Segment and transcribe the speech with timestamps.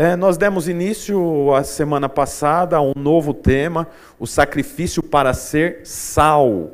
[0.00, 5.80] É, nós demos início a semana passada a um novo tema, o sacrifício para ser
[5.82, 6.70] sal.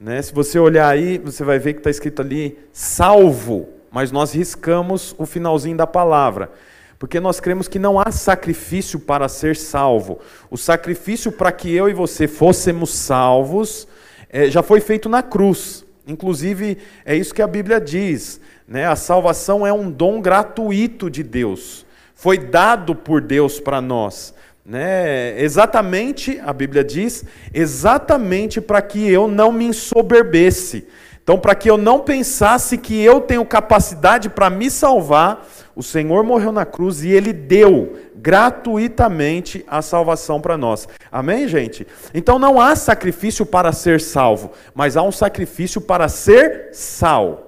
[0.00, 0.20] Né?
[0.20, 5.14] Se você olhar aí, você vai ver que está escrito ali salvo, mas nós riscamos
[5.16, 6.50] o finalzinho da palavra,
[6.98, 10.18] porque nós cremos que não há sacrifício para ser salvo.
[10.50, 13.86] O sacrifício para que eu e você fôssemos salvos
[14.28, 15.84] é, já foi feito na cruz.
[16.04, 18.40] Inclusive, é isso que a Bíblia diz.
[18.66, 18.84] Né?
[18.84, 21.85] A salvação é um dom gratuito de Deus
[22.16, 24.34] foi dado por Deus para nós.
[24.64, 25.40] Né?
[25.40, 30.88] Exatamente, a Bíblia diz, exatamente para que eu não me ensoberbesse.
[31.22, 36.24] Então, para que eu não pensasse que eu tenho capacidade para me salvar, o Senhor
[36.24, 40.88] morreu na cruz e ele deu gratuitamente a salvação para nós.
[41.12, 41.86] Amém, gente?
[42.14, 47.45] Então não há sacrifício para ser salvo, mas há um sacrifício para ser sal.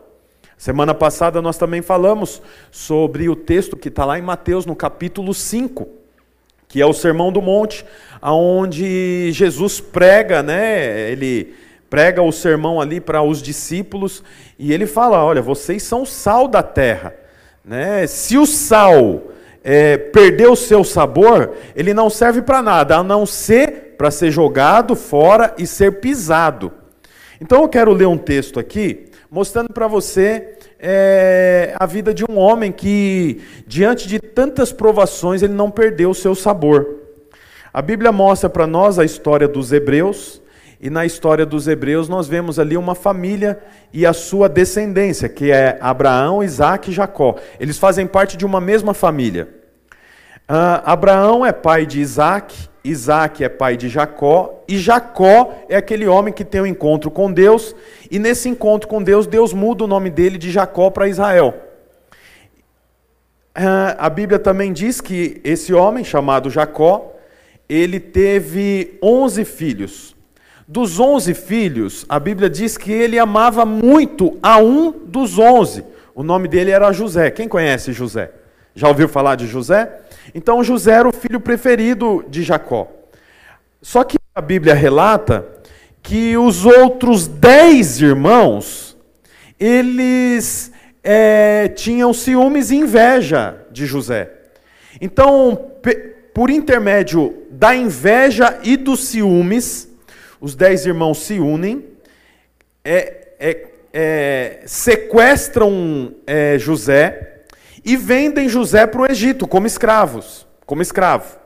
[0.59, 5.33] Semana passada nós também falamos sobre o texto que está lá em Mateus, no capítulo
[5.33, 5.89] 5,
[6.67, 7.87] que é o Sermão do Monte,
[8.21, 11.13] onde Jesus prega, né?
[11.13, 11.55] Ele
[11.89, 14.21] prega o sermão ali para os discípulos
[14.59, 17.15] e ele fala: Olha, vocês são sal da terra.
[17.65, 18.05] Né?
[18.09, 19.29] Se o sal
[19.63, 24.33] é, perder o seu sabor, ele não serve para nada, a não ser para ser
[24.33, 26.73] jogado fora e ser pisado.
[27.41, 32.39] Então eu quero ler um texto aqui mostrando para você é, a vida de um
[32.39, 36.97] homem que, diante de tantas provações, ele não perdeu o seu sabor.
[37.73, 40.41] A Bíblia mostra para nós a história dos hebreus,
[40.81, 43.59] e na história dos hebreus nós vemos ali uma família
[43.93, 47.37] e a sua descendência, que é Abraão, Isaac e Jacó.
[47.59, 49.49] Eles fazem parte de uma mesma família.
[50.49, 56.07] Uh, Abraão é pai de Isaac, Isaac é pai de Jacó, e Jacó é aquele
[56.07, 57.75] homem que tem um encontro com Deus,
[58.11, 61.55] e nesse encontro com Deus, Deus muda o nome dele de Jacó para Israel.
[63.57, 67.15] Uh, a Bíblia também diz que esse homem, chamado Jacó,
[67.69, 70.17] ele teve 11 filhos.
[70.67, 75.85] Dos 11 filhos, a Bíblia diz que ele amava muito a um dos 11.
[76.15, 77.31] O nome dele era José.
[77.31, 78.31] Quem conhece José?
[78.75, 80.01] Já ouviu falar de José?
[80.35, 82.89] Então José era o filho preferido de Jacó.
[83.81, 85.47] Só que a Bíblia relata
[86.03, 88.97] que os outros dez irmãos,
[89.59, 94.31] eles é, tinham ciúmes e inveja de José.
[95.01, 95.73] Então,
[96.33, 99.89] por intermédio da inveja e dos ciúmes,
[100.41, 101.85] os dez irmãos se unem,
[102.85, 107.38] é, é, é sequestram é, José,
[107.85, 111.39] e vendem José para o Egito como escravos, como escravo.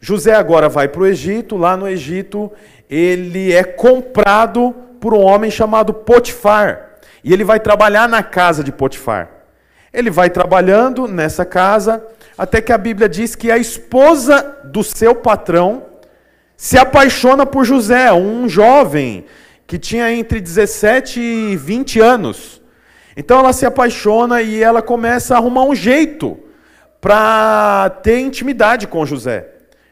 [0.00, 2.50] José agora vai para o Egito, lá no Egito
[2.88, 6.90] ele é comprado por um homem chamado Potifar,
[7.22, 9.28] e ele vai trabalhar na casa de Potifar.
[9.92, 12.04] Ele vai trabalhando nessa casa,
[12.36, 15.84] até que a Bíblia diz que a esposa do seu patrão
[16.56, 19.24] se apaixona por José, um jovem
[19.66, 22.59] que tinha entre 17 e 20 anos.
[23.20, 26.38] Então ela se apaixona e ela começa a arrumar um jeito
[27.02, 29.46] para ter intimidade com José.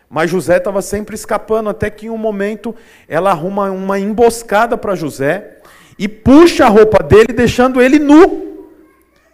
[0.09, 2.75] Mas José estava sempre escapando, até que em um momento
[3.07, 5.59] ela arruma uma emboscada para José
[5.99, 8.67] e puxa a roupa dele, deixando ele nu.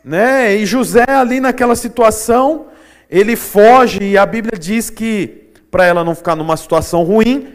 [0.04, 0.56] Né?
[0.56, 2.66] E José, ali naquela situação,
[3.08, 7.46] ele foge, e a Bíblia diz que, para ela não ficar numa situação ruim,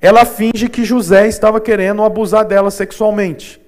[0.00, 3.60] ela finge que José estava querendo abusar dela sexualmente.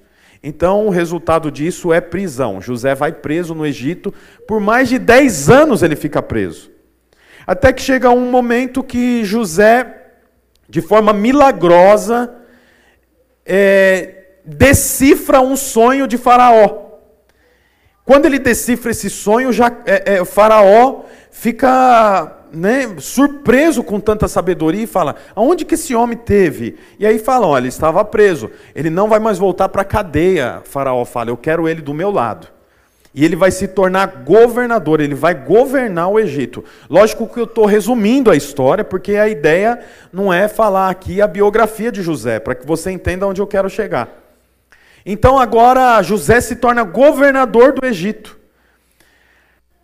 [0.43, 2.59] Então, o resultado disso é prisão.
[2.59, 4.13] José vai preso no Egito,
[4.47, 6.71] por mais de 10 anos ele fica preso.
[7.45, 10.13] Até que chega um momento que José,
[10.67, 12.33] de forma milagrosa,
[13.45, 16.91] é, decifra um sonho de Faraó.
[18.03, 24.83] Quando ele decifra esse sonho, já, é, é, Faraó fica né, surpreso com tanta sabedoria
[24.83, 26.77] e fala: aonde que esse homem teve?
[26.99, 30.61] E aí falam: olha, ele estava preso, ele não vai mais voltar para a cadeia.
[30.65, 32.47] Faraó fala: eu quero ele do meu lado.
[33.13, 36.63] E ele vai se tornar governador, ele vai governar o Egito.
[36.89, 39.79] Lógico que eu estou resumindo a história, porque a ideia
[40.13, 43.69] não é falar aqui a biografia de José, para que você entenda onde eu quero
[43.69, 44.07] chegar.
[45.05, 48.39] Então agora José se torna governador do Egito.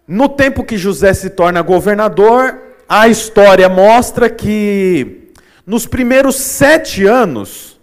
[0.08, 5.34] No tempo que José se torna governador, a história mostra que
[5.66, 7.78] nos primeiros sete anos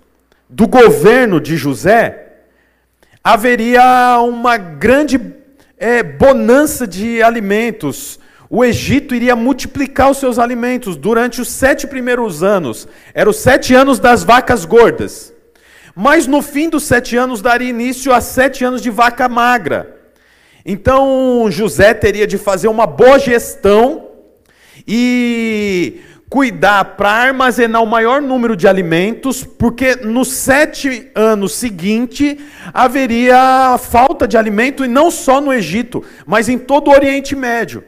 [0.49, 2.29] do governo de José,
[3.23, 5.21] haveria uma grande
[5.77, 8.19] é, bonança de alimentos.
[8.49, 12.89] O Egito iria multiplicar os seus alimentos durante os sete primeiros anos.
[13.13, 15.33] Eram os sete anos das vacas gordas.
[15.95, 19.94] Mas no fim dos sete anos daria início a sete anos de vaca magra.
[20.65, 24.09] Então José teria de fazer uma boa gestão
[24.87, 32.37] e cuidar para armazenar o maior número de alimentos, porque nos sete anos seguintes
[32.73, 37.85] haveria falta de alimento, e não só no Egito, mas em todo o Oriente Médio.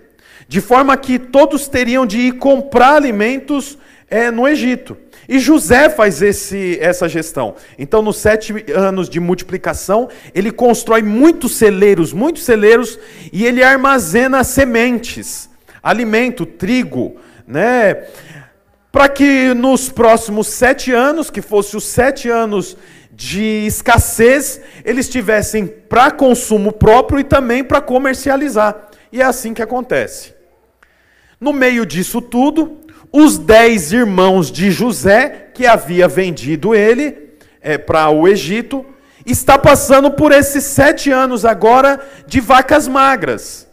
[0.46, 3.76] De forma que todos teriam de ir comprar alimentos
[4.08, 4.96] é, no Egito.
[5.28, 7.56] E José faz esse, essa gestão.
[7.78, 12.98] Então, nos sete anos de multiplicação, ele constrói muitos celeiros, muitos celeiros,
[13.32, 15.50] e ele armazena sementes,
[15.82, 18.06] alimento, trigo, né?
[18.92, 22.76] Para que nos próximos sete anos, que fosse os sete anos
[23.12, 28.88] de escassez, eles tivessem para consumo próprio e também para comercializar.
[29.10, 30.34] E é assim que acontece.
[31.40, 32.78] No meio disso tudo,
[33.12, 37.16] os dez irmãos de José, que havia vendido ele
[37.60, 38.84] é, para o Egito,
[39.24, 43.66] está passando por esses sete anos agora de vacas magras.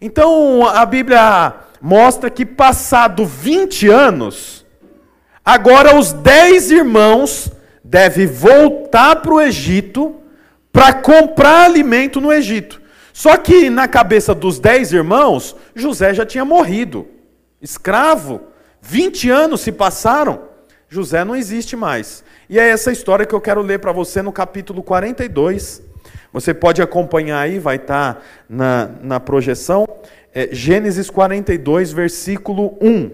[0.00, 4.66] Então a Bíblia mostra que, passado 20 anos,
[5.44, 7.50] agora os dez irmãos
[7.82, 10.16] devem voltar para o Egito
[10.72, 12.80] para comprar alimento no Egito.
[13.12, 17.06] Só que na cabeça dos dez irmãos, José já tinha morrido.
[17.60, 18.40] Escravo.
[18.80, 20.42] 20 anos se passaram.
[20.88, 22.24] José não existe mais.
[22.48, 25.82] E é essa história que eu quero ler para você no capítulo 42.
[26.32, 29.86] Você pode acompanhar aí, vai estar tá na, na projeção.
[30.34, 33.10] É, Gênesis 42, versículo 1.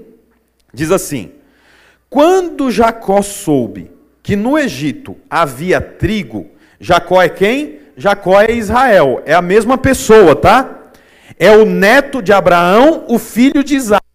[0.72, 1.32] Diz assim:
[2.08, 3.90] Quando Jacó soube
[4.22, 6.46] que no Egito havia trigo,
[6.78, 7.80] Jacó é quem?
[7.96, 10.90] Jacó é Israel, é a mesma pessoa, tá?
[11.38, 14.05] É o neto de Abraão, o filho de Isaac,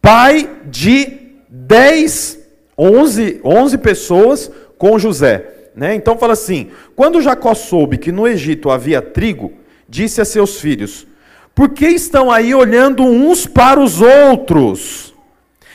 [0.00, 1.18] pai de
[1.48, 2.38] 10,
[2.76, 5.46] 11, 11 pessoas com José.
[5.74, 5.94] Né?
[5.94, 9.52] Então fala assim: quando Jacó soube que no Egito havia trigo,
[9.88, 11.06] disse a seus filhos:
[11.54, 15.14] Por que estão aí olhando uns para os outros?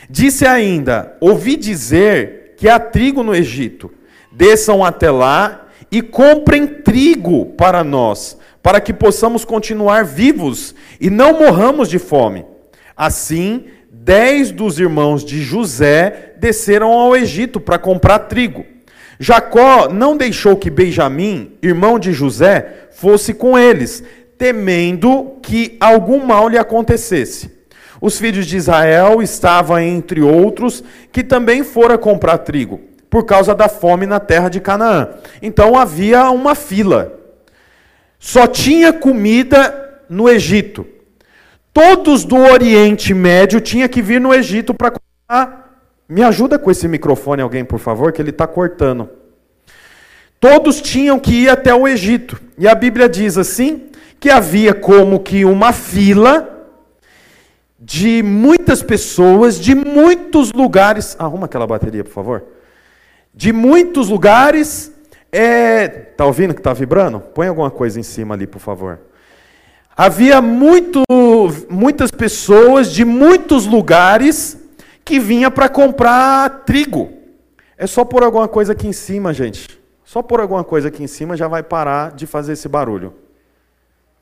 [0.10, 3.92] Disse ainda: Ouvi dizer que há trigo no Egito.
[4.31, 11.39] Desçam até lá e comprem trigo para nós, para que possamos continuar vivos e não
[11.39, 12.45] morramos de fome.
[12.98, 13.66] Assim,
[14.06, 18.63] dez dos irmãos de José desceram ao Egito para comprar trigo.
[19.19, 24.04] Jacó não deixou que Benjamim, irmão de José, fosse com eles,
[24.38, 27.50] temendo que algum mal lhe acontecesse.
[28.00, 32.80] Os filhos de Israel estavam entre outros que também fora comprar trigo
[33.10, 35.10] por causa da fome na terra de Canaã.
[35.42, 37.19] Então havia uma fila.
[38.19, 40.86] Só tinha comida no Egito.
[41.75, 45.81] Todos do Oriente Médio tinham que vir no Egito para comprar.
[46.07, 49.10] Me ajuda com esse microfone, alguém, por favor, que ele está cortando.
[50.39, 52.42] Todos tinham que ir até o Egito.
[52.57, 53.89] E a Bíblia diz assim:
[54.19, 56.51] que havia como que uma fila
[57.78, 61.18] de muitas pessoas, de muitos lugares.
[61.19, 62.56] Arruma aquela bateria, por favor
[63.36, 64.92] de muitos lugares.
[65.31, 65.88] É...
[65.88, 67.19] Tá ouvindo que está vibrando?
[67.19, 69.00] Põe alguma coisa em cima ali, por favor.
[69.97, 71.01] Havia muito,
[71.69, 74.57] muitas pessoas de muitos lugares
[75.06, 77.13] que vinha para comprar trigo.
[77.77, 79.80] É só pôr alguma coisa aqui em cima, gente.
[80.03, 83.13] Só pôr alguma coisa aqui em cima já vai parar de fazer esse barulho.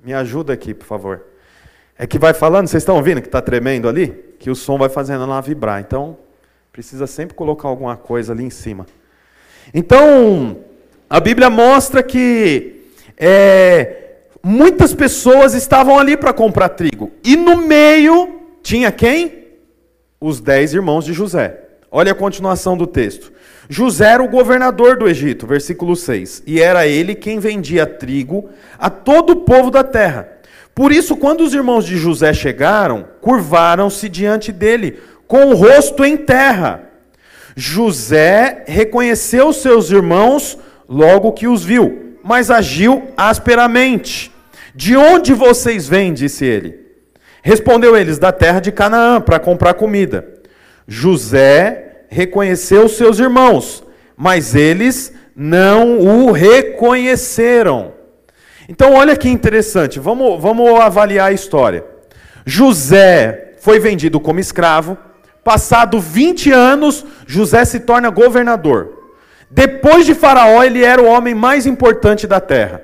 [0.04, 1.24] Me ajuda aqui, por favor.
[1.98, 4.10] É que vai falando, vocês estão ouvindo que está tremendo ali?
[4.40, 5.80] Que o som vai fazendo ela vibrar.
[5.80, 6.18] Então,
[6.72, 8.86] precisa sempre colocar alguma coisa ali em cima.
[9.74, 10.58] Então,
[11.10, 14.03] a Bíblia mostra que é,
[14.44, 17.12] muitas pessoas estavam ali para comprar trigo.
[17.24, 19.44] E no meio tinha quem?
[20.20, 21.62] Os dez irmãos de José.
[21.90, 23.32] Olha a continuação do texto.
[23.70, 26.44] José era o governador do Egito, versículo 6.
[26.46, 30.28] E era ele quem vendia trigo a todo o povo da terra.
[30.76, 36.18] Por isso, quando os irmãos de José chegaram, curvaram-se diante dele, com o rosto em
[36.18, 36.90] terra.
[37.56, 40.58] José reconheceu seus irmãos
[40.90, 44.33] logo que os viu, mas agiu asperamente.
[44.76, 46.14] De onde vocês vêm?
[46.14, 46.80] disse ele.
[47.42, 50.28] Respondeu eles: Da terra de Canaã, para comprar comida.
[50.88, 53.84] José reconheceu seus irmãos,
[54.16, 57.94] mas eles não o reconheceram.
[58.68, 61.84] Então, olha que interessante, vamos, vamos avaliar a história.
[62.46, 64.98] José foi vendido como escravo,
[65.44, 69.12] Passado 20 anos, José se torna governador.
[69.52, 72.82] Depois de Faraó, ele era o homem mais importante da terra.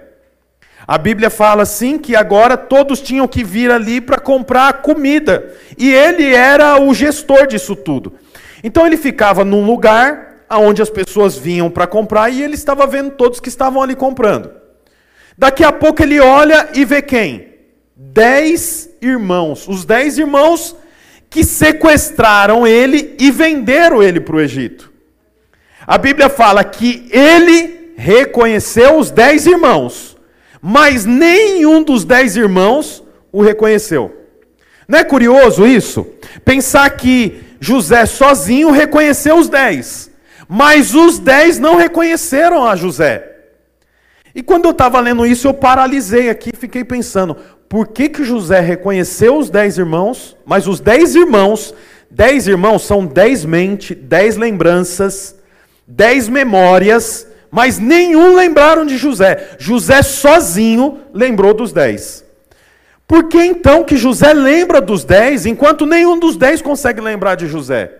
[0.90, 5.54] A Bíblia fala assim que agora todos tinham que vir ali para comprar comida.
[5.78, 8.14] E ele era o gestor disso tudo.
[8.64, 13.12] Então ele ficava num lugar onde as pessoas vinham para comprar e ele estava vendo
[13.12, 14.50] todos que estavam ali comprando.
[15.38, 17.54] Daqui a pouco ele olha e vê quem?
[17.96, 19.68] Dez irmãos.
[19.68, 20.76] Os dez irmãos
[21.30, 24.92] que sequestraram ele e venderam ele para o Egito.
[25.86, 30.09] A Bíblia fala que ele reconheceu os dez irmãos,
[30.62, 34.16] mas nenhum dos dez irmãos o reconheceu.
[34.88, 36.08] Não é curioso isso?
[36.44, 40.10] Pensar que José sozinho reconheceu os dez,
[40.48, 43.26] mas os dez não reconheceram a José.
[44.34, 47.36] E quando eu estava lendo isso, eu paralisei aqui e fiquei pensando:
[47.68, 51.74] por que, que José reconheceu os dez irmãos, mas os dez irmãos,
[52.10, 55.36] dez irmãos são dez mentes, dez lembranças,
[55.88, 59.56] dez memórias, mas nenhum lembraram de José.
[59.58, 62.24] José sozinho lembrou dos dez.
[63.08, 67.48] Por que então que José lembra dos dez, enquanto nenhum dos dez consegue lembrar de
[67.48, 67.92] José?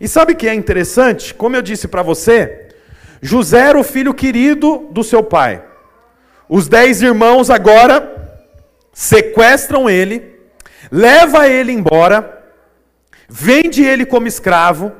[0.00, 1.34] E sabe o que é interessante?
[1.34, 2.68] Como eu disse para você,
[3.20, 5.62] José era o filho querido do seu pai.
[6.48, 8.40] Os dez irmãos agora
[8.92, 10.38] sequestram ele,
[10.90, 12.42] leva ele embora,
[13.28, 14.92] vende ele como escravo.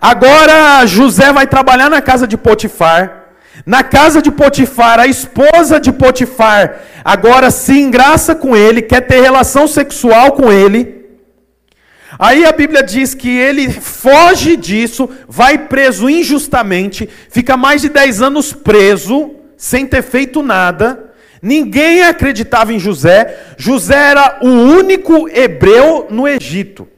[0.00, 3.22] Agora José vai trabalhar na casa de Potifar.
[3.66, 9.20] Na casa de Potifar, a esposa de Potifar agora se engraça com ele, quer ter
[9.20, 11.02] relação sexual com ele.
[12.18, 18.22] Aí a Bíblia diz que ele foge disso, vai preso injustamente, fica mais de 10
[18.22, 21.12] anos preso, sem ter feito nada.
[21.40, 23.36] Ninguém acreditava em José.
[23.56, 26.88] José era o único hebreu no Egito.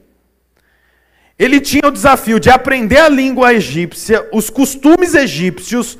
[1.37, 5.97] Ele tinha o desafio de aprender a língua egípcia, os costumes egípcios,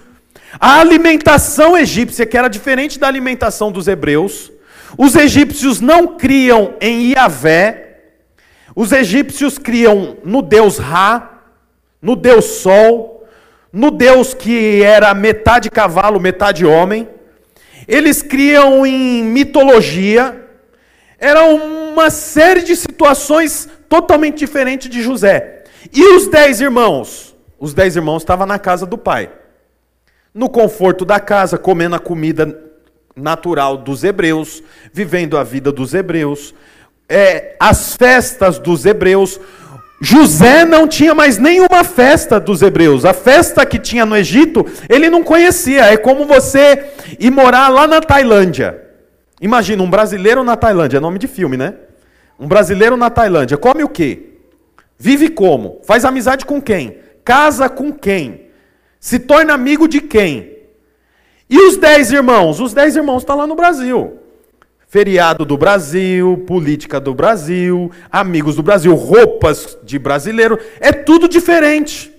[0.57, 4.51] a alimentação egípcia, que era diferente da alimentação dos hebreus.
[4.97, 7.85] Os egípcios não criam em Iavé,
[8.73, 11.41] os egípcios criam no deus Ra,
[12.01, 13.27] no deus Sol,
[13.71, 17.09] no deus que era metade cavalo, metade homem.
[17.87, 20.43] Eles criam em mitologia.
[21.19, 25.63] Era uma série de situações totalmente diferentes de José.
[25.93, 27.35] E os dez irmãos?
[27.59, 29.29] Os dez irmãos estavam na casa do pai
[30.35, 32.59] no conforto da casa, comendo a comida
[33.15, 34.61] natural dos hebreus,
[34.91, 36.53] vivendo a vida dos hebreus,
[37.07, 39.39] é, as festas dos hebreus.
[40.01, 43.05] José não tinha mais nenhuma festa dos hebreus.
[43.05, 45.85] A festa que tinha no Egito, ele não conhecia.
[45.85, 46.85] É como você
[47.17, 48.81] ir morar lá na Tailândia.
[49.39, 51.75] Imagina, um brasileiro na Tailândia, é nome de filme, né?
[52.39, 54.33] Um brasileiro na Tailândia, come o quê?
[54.97, 55.81] Vive como?
[55.85, 56.97] Faz amizade com quem?
[57.23, 58.47] Casa com quem?
[58.99, 60.55] Se torna amigo de quem?
[61.49, 62.59] E os dez irmãos?
[62.59, 64.19] Os dez irmãos estão tá lá no Brasil.
[64.87, 72.13] Feriado do Brasil, política do Brasil, amigos do Brasil, roupas de brasileiro, é tudo diferente.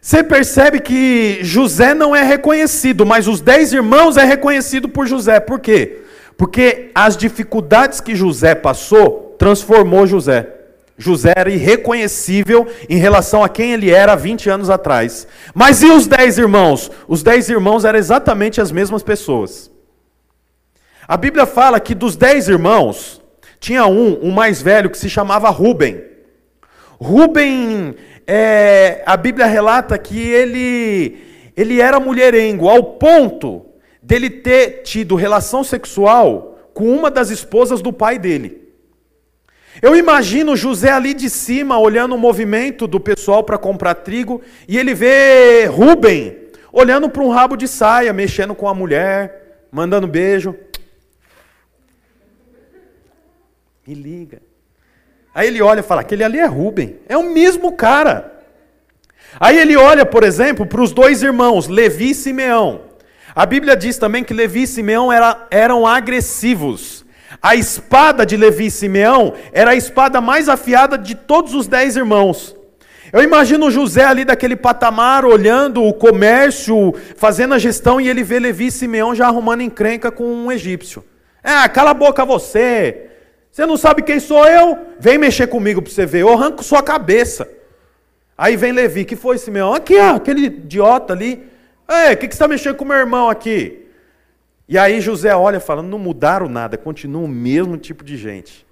[0.00, 5.40] Você percebe que José não é reconhecido, mas os dez irmãos é reconhecido por José.
[5.40, 6.02] Por quê?
[6.36, 10.48] Porque as dificuldades que José passou transformou José.
[10.96, 15.26] José era irreconhecível em relação a quem ele era 20 anos atrás.
[15.52, 16.90] Mas e os dez irmãos?
[17.08, 19.70] Os dez irmãos eram exatamente as mesmas pessoas.
[21.06, 23.20] A Bíblia fala que dos dez irmãos,
[23.58, 26.02] tinha um, um mais velho, que se chamava Ruben.
[26.98, 27.94] Ruben,
[28.26, 33.66] é, a Bíblia relata que ele, ele era mulherengo, ao ponto
[34.02, 38.63] dele ter tido relação sexual com uma das esposas do pai dele.
[39.82, 44.78] Eu imagino José ali de cima, olhando o movimento do pessoal para comprar trigo, e
[44.78, 50.56] ele vê Rubem olhando para um rabo de saia, mexendo com a mulher, mandando beijo.
[53.86, 54.40] Me liga.
[55.34, 58.32] Aí ele olha e fala: aquele ali é Rubem, é o mesmo cara.
[59.38, 62.82] Aí ele olha, por exemplo, para os dois irmãos, Levi e Simeão.
[63.34, 67.03] A Bíblia diz também que Levi e Simeão era, eram agressivos.
[67.42, 71.96] A espada de Levi e Simeão era a espada mais afiada de todos os dez
[71.96, 72.56] irmãos.
[73.12, 78.40] Eu imagino José ali daquele patamar, olhando o comércio, fazendo a gestão, e ele vê
[78.40, 81.04] Levi e Simeão já arrumando encrenca com um egípcio.
[81.42, 83.06] É, cala a boca você.
[83.52, 84.78] Você não sabe quem sou eu?
[84.98, 86.22] Vem mexer comigo para você ver.
[86.22, 87.48] Eu arranco sua cabeça.
[88.36, 89.74] Aí vem Levi, que foi Simeão?
[89.74, 91.48] Aqui, ó, aquele idiota ali.
[91.86, 93.83] É, o que, que você está mexendo com meu irmão aqui?
[94.68, 98.66] E aí José olha falando, não mudaram nada, continua o mesmo tipo de gente.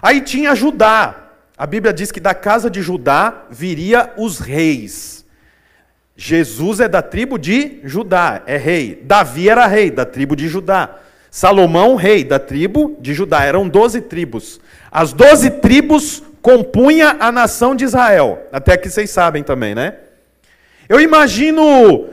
[0.00, 1.22] Aí tinha Judá.
[1.58, 5.24] A Bíblia diz que da casa de Judá viria os reis.
[6.16, 9.02] Jesus é da tribo de Judá, é rei.
[9.04, 10.96] Davi era rei da tribo de Judá.
[11.30, 13.42] Salomão, rei da tribo de Judá.
[13.44, 14.60] Eram doze tribos.
[14.90, 18.46] As doze tribos compunha a nação de Israel.
[18.52, 19.96] Até que vocês sabem também, né?
[20.88, 22.08] Eu imagino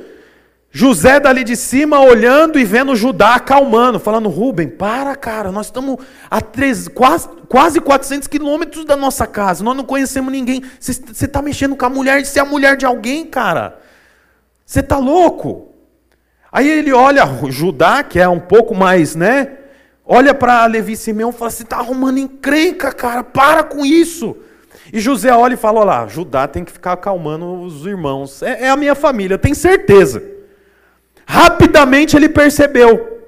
[0.75, 5.99] José dali de cima olhando e vendo Judá acalmando, falando: Rubem, para, cara, nós estamos
[6.31, 10.63] a três, quase, quase 400 quilômetros da nossa casa, nós não conhecemos ninguém.
[10.79, 13.77] Você está mexendo com a mulher, você é a mulher de alguém, cara.
[14.65, 15.75] Você está louco?
[16.51, 19.51] Aí ele olha Judá, que é um pouco mais, né?
[20.03, 24.35] Olha para Levi Simeão e fala: Você está arrumando encrenca, cara, para com isso.
[24.91, 28.41] E José olha e fala: Olha lá, Judá tem que ficar acalmando os irmãos.
[28.41, 30.32] É, é a minha família, tenho certeza.
[31.25, 33.21] Rapidamente ele percebeu.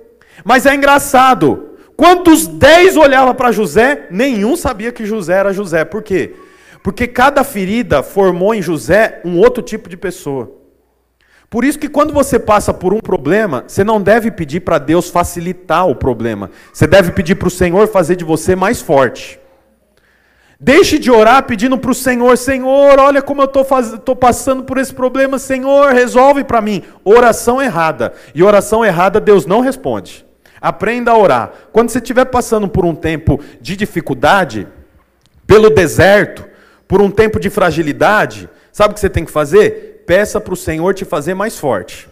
[0.44, 1.70] Mas é engraçado.
[1.96, 5.86] Quando os dez olhavam para José, nenhum sabia que José era José.
[5.86, 6.36] Por quê?
[6.84, 10.52] Porque cada ferida formou em José um outro tipo de pessoa.
[11.50, 15.10] Por isso que quando você passa por um problema, você não deve pedir para Deus
[15.10, 16.52] facilitar o problema.
[16.74, 19.40] Você deve pedir para o Senhor fazer de você mais forte.
[20.60, 24.94] Deixe de orar pedindo para o Senhor, Senhor, olha como eu estou passando por esse
[24.94, 26.82] problema, Senhor, resolve para mim.
[27.04, 28.14] Oração errada.
[28.34, 30.26] E oração errada Deus não responde.
[30.62, 31.52] Aprenda a orar.
[31.74, 34.68] Quando você estiver passando por um tempo de dificuldade,
[35.46, 36.46] pelo deserto,
[36.88, 40.04] por um tempo de fragilidade, sabe o que você tem que fazer?
[40.08, 42.08] Peça para o Senhor te fazer mais forte.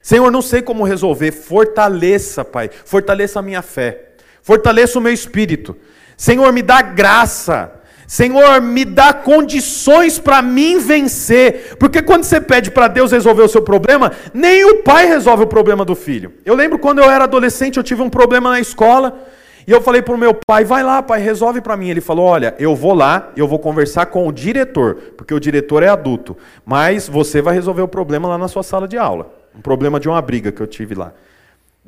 [0.00, 1.32] Senhor, não sei como resolver.
[1.32, 2.70] Fortaleça, Pai.
[2.84, 4.12] Fortaleça a minha fé.
[4.40, 5.76] Fortaleça o meu espírito.
[6.16, 7.72] Senhor, me dá graça
[8.08, 11.76] Senhor, me dá condições para mim vencer.
[11.78, 15.46] Porque quando você pede para Deus resolver o seu problema, nem o pai resolve o
[15.46, 16.32] problema do filho.
[16.42, 19.26] Eu lembro quando eu era adolescente, eu tive um problema na escola.
[19.66, 21.90] E eu falei para o meu pai, vai lá, pai, resolve para mim.
[21.90, 25.82] Ele falou, olha, eu vou lá, eu vou conversar com o diretor, porque o diretor
[25.82, 26.34] é adulto.
[26.64, 29.30] Mas você vai resolver o problema lá na sua sala de aula.
[29.54, 31.12] Um problema de uma briga que eu tive lá.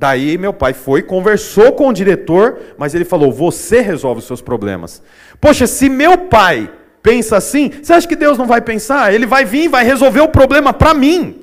[0.01, 4.41] Daí meu pai foi, conversou com o diretor, mas ele falou: Você resolve os seus
[4.41, 5.03] problemas.
[5.39, 6.71] Poxa, se meu pai
[7.03, 9.13] pensa assim, você acha que Deus não vai pensar?
[9.13, 11.43] Ele vai vir e vai resolver o problema para mim.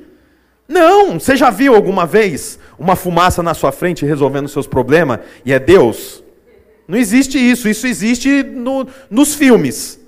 [0.67, 5.19] Não, você já viu alguma vez uma fumaça na sua frente resolvendo os seus problemas
[5.45, 6.23] e é Deus?
[6.87, 9.99] Não existe isso, isso existe no, nos filmes.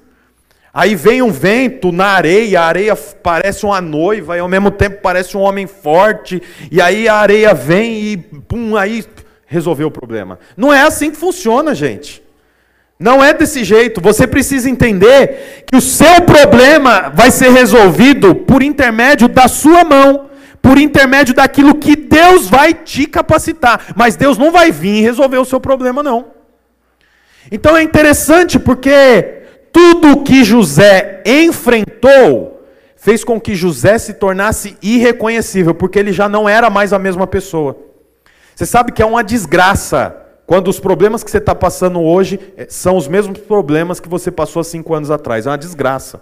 [0.74, 5.00] Aí vem um vento na areia, a areia parece uma noiva e ao mesmo tempo
[5.01, 9.03] parece um homem forte, e aí a areia vem e pum, aí
[9.48, 10.38] resolveu o problema.
[10.55, 12.24] Não é assim que funciona, gente.
[13.00, 14.01] Não é desse jeito.
[14.01, 20.29] Você precisa entender que o seu problema vai ser resolvido por intermédio da sua mão,
[20.62, 23.94] por intermédio daquilo que Deus vai te capacitar.
[23.96, 26.25] Mas Deus não vai vir resolver o seu problema, não.
[27.50, 29.39] Então é interessante porque
[29.72, 32.64] tudo o que José enfrentou
[32.96, 37.25] fez com que José se tornasse irreconhecível, porque ele já não era mais a mesma
[37.25, 37.77] pessoa.
[38.53, 42.68] Você sabe que é uma desgraça quando os problemas que você está passando hoje eh,
[42.70, 45.48] são os mesmos problemas que você passou há cinco anos atrás.
[45.48, 46.22] É uma desgraça.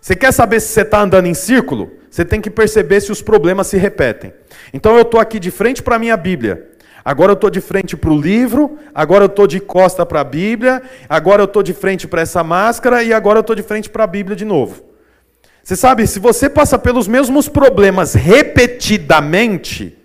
[0.00, 1.90] Você quer saber se você está andando em círculo?
[2.10, 4.32] Você tem que perceber se os problemas se repetem.
[4.72, 6.71] Então eu estou aqui de frente para a minha Bíblia.
[7.04, 10.24] Agora eu estou de frente para o livro, agora eu estou de costa para a
[10.24, 13.90] Bíblia, agora eu estou de frente para essa máscara e agora eu estou de frente
[13.90, 14.82] para a Bíblia de novo.
[15.62, 19.96] Você sabe, se você passa pelos mesmos problemas repetidamente,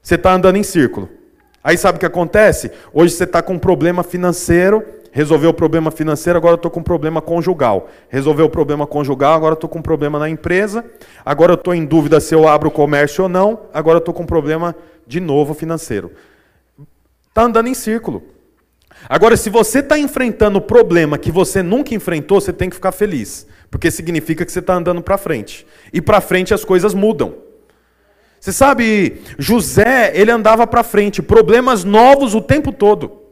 [0.00, 1.08] você está andando em círculo.
[1.62, 2.70] Aí sabe o que acontece?
[2.92, 6.80] Hoje você está com um problema financeiro, resolveu o problema financeiro, agora eu estou com
[6.80, 7.88] um problema conjugal.
[8.08, 10.84] Resolveu o problema conjugal, agora eu estou com um problema na empresa.
[11.24, 13.60] Agora eu estou em dúvida se eu abro o comércio ou não.
[13.72, 16.12] Agora eu estou com um problema de novo financeiro.
[17.28, 18.22] Está andando em círculo.
[19.08, 22.92] Agora, se você está enfrentando o problema que você nunca enfrentou, você tem que ficar
[22.92, 23.46] feliz.
[23.70, 25.66] Porque significa que você está andando para frente.
[25.92, 27.34] E para frente as coisas mudam.
[28.40, 33.24] Você sabe, José, ele andava para frente, problemas novos o tempo todo.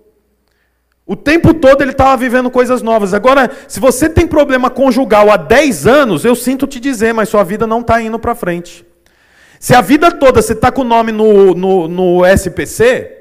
[1.07, 3.13] O tempo todo ele estava vivendo coisas novas.
[3.13, 7.45] Agora, se você tem problema conjugal há 10 anos, eu sinto te dizer, mas sua
[7.45, 8.87] vida não está indo para frente.
[9.63, 13.17] Se a vida toda você está com o nome no, no, no SPC,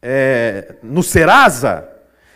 [0.00, 1.88] é, no Serasa,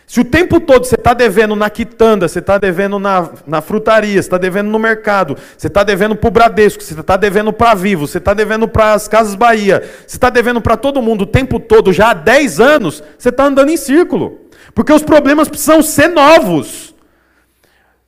[0.05, 4.15] se o tempo todo você está devendo na quitanda, você está devendo na, na frutaria,
[4.15, 7.73] você está devendo no mercado, você está devendo para o Bradesco, você está devendo para
[7.73, 11.25] Vivo, você está devendo para as Casas Bahia, você está devendo para todo mundo o
[11.25, 14.41] tempo todo, já há 10 anos, você está andando em círculo.
[14.75, 16.93] Porque os problemas precisam ser novos.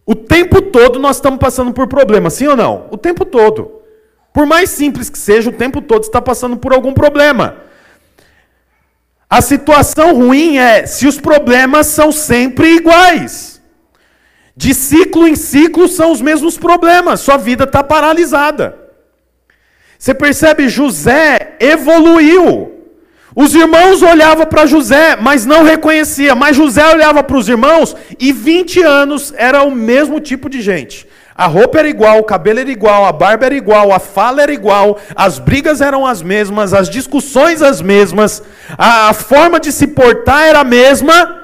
[0.05, 2.89] O tempo todo nós estamos passando por problemas, sim ou não?
[2.91, 3.74] O tempo todo.
[4.35, 7.55] Por mais simples que seja, o tempo todo está passando por algum problema.
[9.29, 13.61] A situação ruim é se os problemas são sempre iguais.
[14.53, 18.77] De ciclo em ciclo são os mesmos problemas, sua vida está paralisada.
[19.97, 22.73] Você percebe, José evoluiu.
[23.33, 26.35] Os irmãos olhavam para José, mas não reconhecia.
[26.35, 31.07] Mas José olhava para os irmãos e 20 anos era o mesmo tipo de gente.
[31.37, 34.53] A roupa era igual, o cabelo era igual, a barba era igual, a fala era
[34.53, 38.41] igual, as brigas eram as mesmas, as discussões as mesmas,
[38.77, 41.41] a, a forma de se portar era a mesma.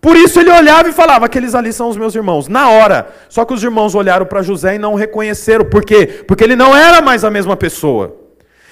[0.00, 3.06] Por isso ele olhava e falava: aqueles ali são os meus irmãos, na hora.
[3.28, 5.64] Só que os irmãos olharam para José e não o reconheceram.
[5.64, 6.24] Por quê?
[6.26, 8.16] Porque ele não era mais a mesma pessoa.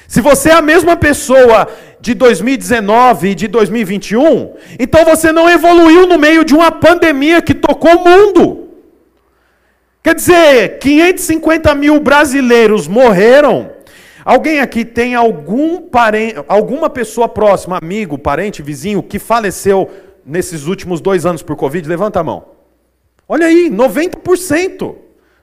[0.08, 1.68] Se você é a mesma pessoa
[2.00, 7.54] de 2019 e de 2021, então você não evoluiu no meio de uma pandemia que
[7.54, 8.67] tocou o mundo.
[10.08, 13.72] Quer dizer, 550 mil brasileiros morreram.
[14.24, 19.90] Alguém aqui tem algum parente, alguma pessoa próxima, amigo, parente, vizinho, que faleceu
[20.24, 21.86] nesses últimos dois anos por Covid?
[21.86, 22.46] Levanta a mão.
[23.28, 24.96] Olha aí, 90%.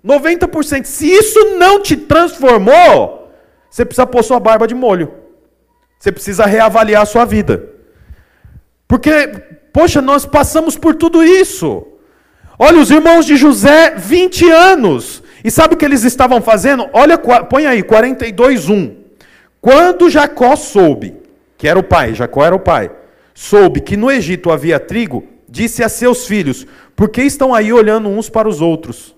[0.03, 0.85] 90%.
[0.85, 3.31] Se isso não te transformou,
[3.69, 5.13] você precisa pôr sua barba de molho.
[5.99, 7.69] Você precisa reavaliar a sua vida.
[8.87, 9.27] Porque,
[9.71, 11.85] poxa, nós passamos por tudo isso.
[12.57, 15.21] Olha, os irmãos de José, 20 anos.
[15.43, 16.87] E sabe o que eles estavam fazendo?
[16.93, 18.95] Olha, põe aí, 42, 1.
[19.61, 21.15] Quando Jacó soube,
[21.57, 22.91] que era o pai, Jacó era o pai,
[23.33, 26.65] soube que no Egito havia trigo, disse a seus filhos:
[26.95, 29.15] Por que estão aí olhando uns para os outros?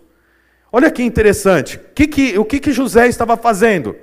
[0.72, 1.80] Olha que interessante.
[1.96, 3.96] Que que, o que, que José estava fazendo?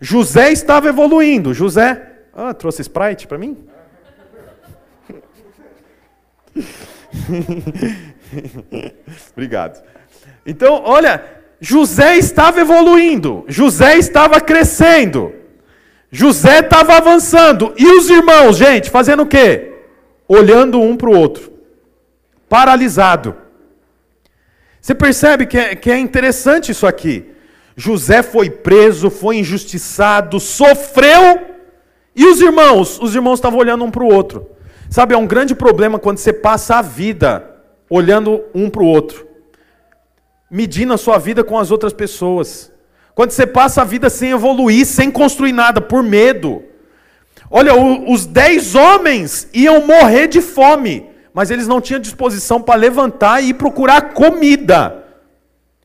[0.00, 1.54] José estava evoluindo.
[1.54, 2.10] José.
[2.32, 3.56] Ah, trouxe Sprite para mim?
[9.32, 9.82] Obrigado.
[10.46, 11.24] Então, olha,
[11.60, 15.32] José estava evoluindo, José estava crescendo,
[16.10, 17.72] José estava avançando.
[17.76, 19.72] E os irmãos, gente, fazendo o quê?
[20.28, 21.52] Olhando um para o outro,
[22.48, 23.36] paralisado.
[24.80, 27.30] Você percebe que é, que é interessante isso aqui.
[27.76, 31.54] José foi preso, foi injustiçado, sofreu,
[32.14, 33.00] e os irmãos?
[33.00, 34.48] Os irmãos estavam olhando um para o outro.
[34.88, 37.53] Sabe, é um grande problema quando você passa a vida
[37.88, 39.26] olhando um para o outro,
[40.50, 42.72] medindo a sua vida com as outras pessoas.
[43.14, 46.62] Quando você passa a vida sem evoluir, sem construir nada, por medo.
[47.50, 53.42] Olha, os dez homens iam morrer de fome, mas eles não tinham disposição para levantar
[53.42, 55.04] e procurar comida.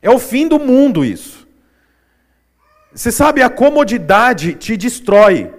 [0.02, 1.48] É o fim do mundo isso.
[2.94, 5.54] Você sabe, a comodidade te destrói.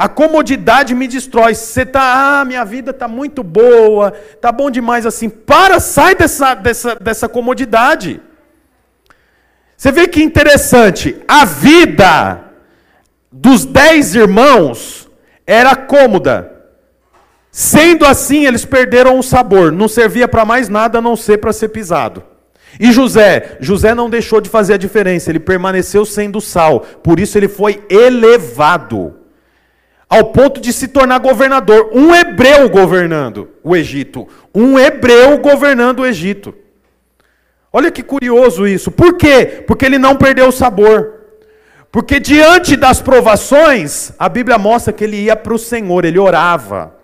[0.00, 1.54] A comodidade me destrói.
[1.54, 5.28] Você tá, ah, minha vida tá muito boa, tá bom demais assim.
[5.28, 8.18] Para, sai dessa, dessa, dessa comodidade.
[9.76, 11.20] Você vê que interessante.
[11.28, 12.40] A vida
[13.30, 15.06] dos dez irmãos
[15.46, 16.50] era cômoda.
[17.50, 19.70] Sendo assim, eles perderam o sabor.
[19.70, 22.22] Não servia para mais nada a não ser para ser pisado.
[22.80, 23.58] E José?
[23.60, 25.30] José não deixou de fazer a diferença.
[25.30, 26.80] Ele permaneceu sendo sal.
[26.80, 29.19] Por isso ele foi elevado
[30.10, 31.90] ao ponto de se tornar governador.
[31.92, 34.26] Um hebreu governando o Egito.
[34.52, 36.52] Um hebreu governando o Egito.
[37.72, 38.90] Olha que curioso isso.
[38.90, 39.62] Por quê?
[39.64, 41.20] Porque ele não perdeu o sabor.
[41.92, 46.96] Porque diante das provações, a Bíblia mostra que ele ia para o Senhor, ele orava.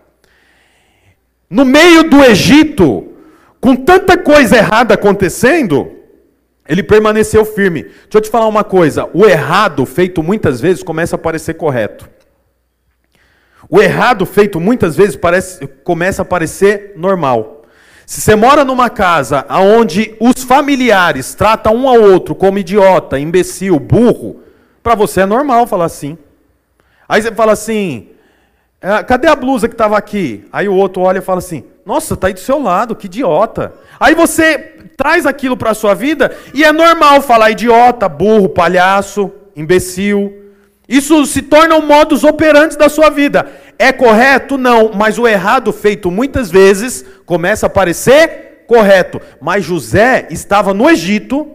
[1.49, 3.13] No meio do Egito,
[3.61, 5.93] com tanta coisa errada acontecendo,
[6.69, 7.85] ele permaneceu firme.
[7.85, 12.16] Deixa eu te falar uma coisa: o errado feito muitas vezes começa a parecer correto.
[13.69, 17.63] O errado feito muitas vezes parece, começa a parecer normal.
[18.07, 23.81] Se você mora numa casa onde os familiares tratam um ao outro como idiota, imbecil,
[23.81, 24.41] burro,
[24.81, 26.17] para você é normal falar assim.
[27.09, 28.11] Aí você fala assim:
[28.81, 30.47] é, cadê a blusa que estava aqui?
[30.53, 33.75] Aí o outro olha e fala assim: nossa, está aí do seu lado, que idiota.
[33.99, 34.57] Aí você
[34.97, 40.46] traz aquilo para a sua vida e é normal falar idiota, burro, palhaço, imbecil.
[40.89, 43.51] Isso se torna um modus operandi da sua vida.
[43.79, 44.57] É correto?
[44.57, 49.21] Não, mas o errado feito muitas vezes começa a parecer correto.
[49.41, 51.47] Mas José estava no Egito,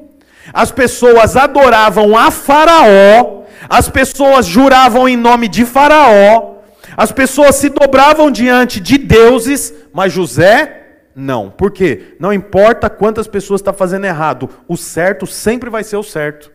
[0.53, 6.55] as pessoas adoravam a Faraó, as pessoas juravam em nome de Faraó,
[6.97, 10.77] as pessoas se dobravam diante de deuses, mas José
[11.15, 11.49] não.
[11.49, 12.15] Por quê?
[12.19, 16.51] Não importa quantas pessoas estão tá fazendo errado, o certo sempre vai ser o certo.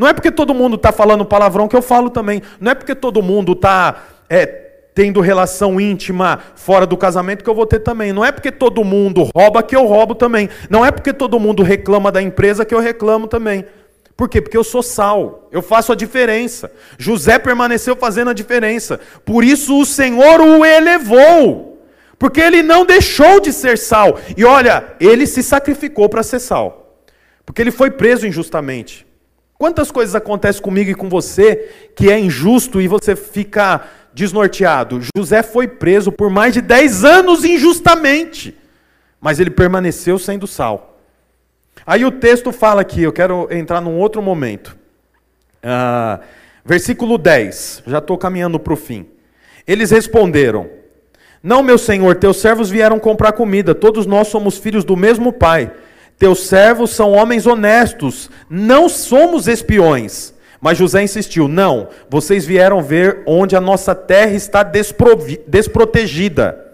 [0.00, 2.40] Não é porque todo mundo está falando palavrão que eu falo também.
[2.58, 4.46] Não é porque todo mundo está é,
[4.94, 8.10] tendo relação íntima fora do casamento que eu vou ter também.
[8.10, 10.48] Não é porque todo mundo rouba que eu roubo também.
[10.70, 13.66] Não é porque todo mundo reclama da empresa que eu reclamo também.
[14.16, 14.40] Por quê?
[14.40, 16.72] Porque eu sou sal, eu faço a diferença.
[16.96, 18.98] José permaneceu fazendo a diferença.
[19.22, 21.78] Por isso o Senhor o elevou.
[22.18, 24.18] Porque ele não deixou de ser sal.
[24.34, 27.04] E olha, ele se sacrificou para ser sal.
[27.44, 29.09] Porque ele foi preso injustamente.
[29.60, 33.82] Quantas coisas acontecem comigo e com você que é injusto e você fica
[34.14, 35.02] desnorteado?
[35.14, 38.56] José foi preso por mais de 10 anos injustamente,
[39.20, 40.98] mas ele permaneceu sendo sal.
[41.86, 44.78] Aí o texto fala aqui, eu quero entrar num outro momento.
[45.62, 46.20] Ah,
[46.64, 49.10] versículo 10, já estou caminhando para o fim.
[49.66, 50.70] Eles responderam:
[51.42, 55.70] Não, meu senhor, teus servos vieram comprar comida, todos nós somos filhos do mesmo pai.
[56.20, 60.34] Teus servos são homens honestos, não somos espiões.
[60.60, 66.72] Mas José insistiu: Não, vocês vieram ver onde a nossa terra está desprotegida.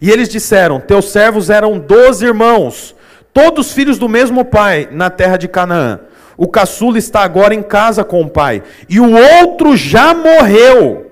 [0.00, 2.94] E eles disseram: Teus servos eram doze irmãos,
[3.34, 5.98] todos filhos do mesmo pai, na terra de Canaã.
[6.36, 11.10] O caçula está agora em casa com o pai, e o outro já morreu.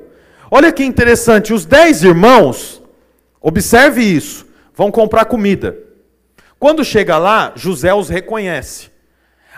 [0.49, 2.81] Olha que interessante: os dez irmãos,
[3.41, 5.77] observe isso, vão comprar comida.
[6.65, 8.89] Quando chega lá, José os reconhece.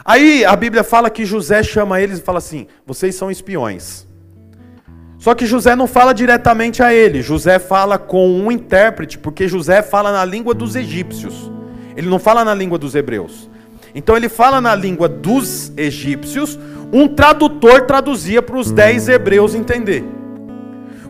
[0.04, 4.08] Aí a Bíblia fala que José chama eles e fala assim: vocês são espiões.
[5.16, 9.82] Só que José não fala diretamente a ele, José fala com um intérprete, porque José
[9.82, 11.48] fala na língua dos egípcios,
[11.96, 13.48] ele não fala na língua dos hebreus.
[13.94, 16.58] Então ele fala na língua dos egípcios,
[16.92, 20.02] um tradutor traduzia para os dez hebreus entender.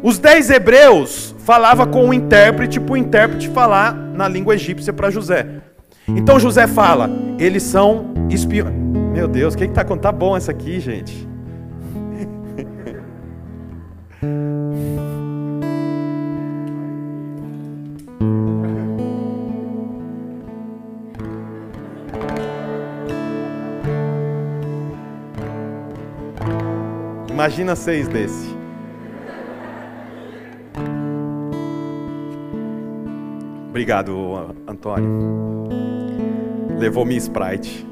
[0.02, 5.08] Os dez hebreus falava com o intérprete, para o intérprete falar na língua egípcia para
[5.08, 5.62] José.
[6.08, 8.74] Então José fala, eles são espiões.
[9.12, 10.02] Meu Deus, o que está acontecendo?
[10.02, 11.26] Tá bom essa aqui, gente.
[27.30, 28.56] Imagina seis desse.
[33.68, 35.65] Obrigado, Antônio.
[36.78, 37.86] Levou minha Sprite.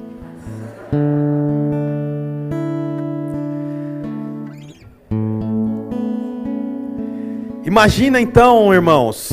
[7.64, 9.30] Imagina então, irmãos,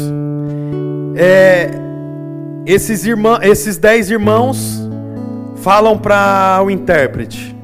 [1.16, 1.70] é,
[2.66, 4.90] esses, irmão, esses dez irmãos
[5.58, 7.56] falam para o intérprete: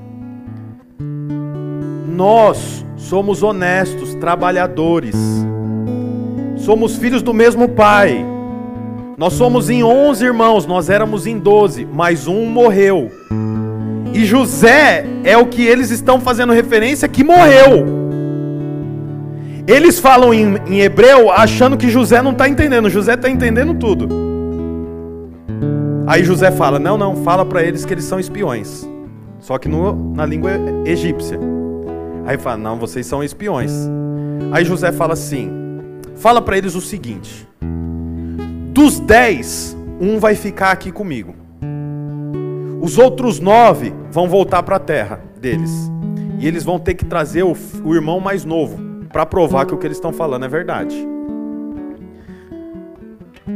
[2.08, 5.15] Nós somos honestos, trabalhadores,
[6.58, 8.23] somos filhos do mesmo pai.
[9.17, 13.12] Nós somos em 11 irmãos, nós éramos em 12, mas um morreu.
[14.13, 17.84] E José é o que eles estão fazendo referência que morreu.
[19.65, 24.08] Eles falam em, em hebreu achando que José não está entendendo, José está entendendo tudo.
[26.06, 28.88] Aí José fala: Não, não, fala para eles que eles são espiões.
[29.39, 30.51] Só que no, na língua
[30.86, 31.39] egípcia.
[32.23, 33.71] Aí fala: Não, vocês são espiões.
[34.51, 35.49] Aí José fala assim:
[36.15, 37.46] Fala para eles o seguinte
[38.77, 41.33] dos dez, um vai ficar aqui comigo.
[42.79, 45.71] Os outros nove vão voltar para a terra deles.
[46.37, 48.77] E eles vão ter que trazer o, o irmão mais novo
[49.11, 50.95] para provar que o que eles estão falando é verdade.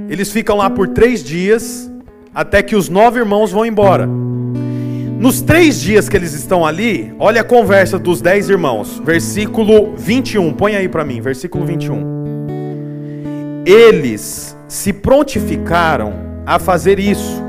[0.10, 1.92] Eles ficam lá por três dias
[2.34, 4.08] até que os nove irmãos vão embora.
[4.08, 10.52] Nos três dias que eles estão ali, olha a conversa dos dez irmãos, versículo 21.
[10.54, 13.62] Põe aí para mim, versículo 21.
[13.68, 16.14] Eles se prontificaram
[16.46, 17.44] a fazer isso.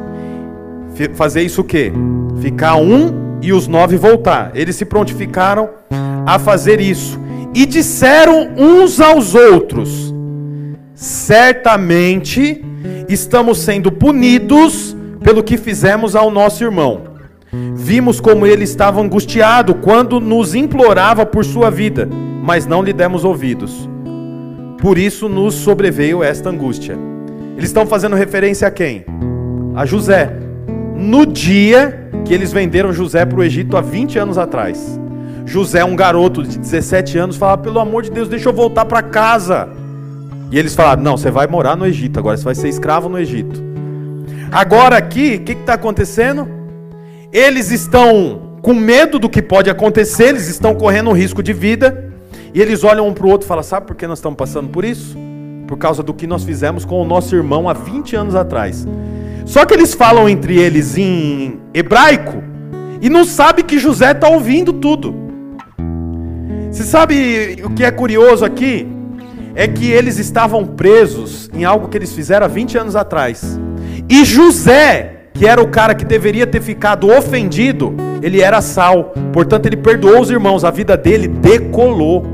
[1.15, 1.93] Fazer isso o quê?
[2.41, 4.51] Ficar um e os nove voltar.
[4.57, 5.71] Eles se prontificaram
[6.27, 7.21] a fazer isso.
[7.55, 10.13] E disseram uns aos outros:
[10.97, 12.65] Certamente
[13.09, 17.03] estamos sendo punidos pelo que fizemos ao nosso irmão.
[17.77, 22.09] Vimos como ele estava angustiado quando nos implorava por sua vida,
[22.43, 23.89] mas não lhe demos ouvidos.
[24.81, 27.12] Por isso nos sobreveio esta angústia.
[27.57, 29.05] Eles estão fazendo referência a quem?
[29.75, 30.31] A José.
[30.97, 34.99] No dia que eles venderam José para o Egito há 20 anos atrás.
[35.45, 39.03] José, um garoto de 17 anos, fala: pelo amor de Deus, deixa eu voltar para
[39.03, 39.69] casa.
[40.51, 43.19] E eles falaram: não, você vai morar no Egito, agora você vai ser escravo no
[43.19, 43.61] Egito.
[44.51, 46.49] Agora aqui, o que está acontecendo?
[47.33, 52.13] Eles estão com medo do que pode acontecer, eles estão correndo um risco de vida,
[52.55, 54.69] e eles olham um para o outro e falam: sabe por que nós estamos passando
[54.69, 55.17] por isso?
[55.73, 58.87] Por causa do que nós fizemos com o nosso irmão há 20 anos atrás.
[59.47, 62.43] Só que eles falam entre eles em hebraico
[63.01, 65.15] e não sabe que José está ouvindo tudo.
[66.71, 68.87] Você sabe o que é curioso aqui?
[69.55, 73.59] É que eles estavam presos em algo que eles fizeram há 20 anos atrás.
[74.11, 79.15] E José, que era o cara que deveria ter ficado ofendido, ele era sal.
[79.33, 80.65] Portanto, ele perdoou os irmãos.
[80.67, 82.27] A vida dele decolou.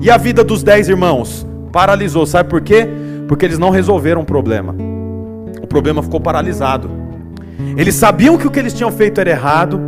[0.00, 1.44] E a vida dos dez irmãos?
[1.74, 2.24] Paralisou.
[2.24, 2.88] Sabe por quê?
[3.26, 4.72] Porque eles não resolveram o problema.
[5.60, 6.88] O problema ficou paralisado.
[7.76, 9.80] Eles sabiam que o que eles tinham feito era errado.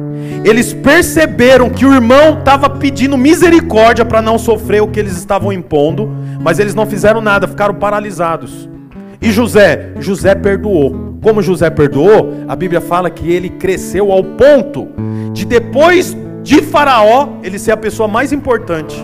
[0.45, 5.53] Eles perceberam que o irmão estava pedindo misericórdia para não sofrer o que eles estavam
[5.53, 8.69] impondo, mas eles não fizeram nada, ficaram paralisados.
[9.23, 11.15] E José, José perdoou.
[11.23, 14.89] como José perdoou, a Bíblia fala que ele cresceu ao ponto
[15.33, 18.97] de depois de Faraó, ele ser a pessoa mais importante.